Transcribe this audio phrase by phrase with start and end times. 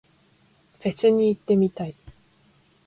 [0.79, 1.93] フェスに行ってみたい。